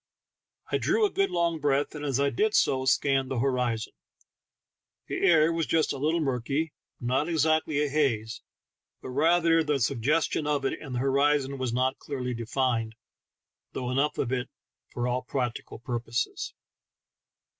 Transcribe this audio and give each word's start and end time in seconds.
I 0.71 0.79
drew 0.79 1.05
a 1.05 1.11
good 1.11 1.29
long 1.29 1.59
breath, 1.59 1.93
and 1.93 2.03
as 2.03 2.19
I 2.19 2.31
did 2.31 2.55
so 2.55 2.85
scanned 2.85 3.29
the 3.29 3.37
horizon. 3.37 3.93
The 5.05 5.19
air 5.23 5.53
was 5.53 5.67
just 5.67 5.93
a 5.93 5.99
little 5.99 6.21
murky, 6.21 6.73
not 6.99 7.29
exactly 7.29 7.83
a 7.83 7.87
haze, 7.87 8.41
but 9.03 9.09
rather 9.09 9.63
the 9.63 9.79
suggestion 9.79 10.47
of 10.47 10.65
it, 10.65 10.79
and 10.81 10.95
the 10.95 10.99
horizon 11.05 11.59
was 11.59 11.71
not 11.71 11.99
clearly 11.99 12.33
defined, 12.33 12.95
though 13.73 13.91
enough 13.91 14.15
so 14.15 14.27
for 14.91 15.07
all 15.07 15.21
practical 15.21 15.77
purposes. 15.77 16.55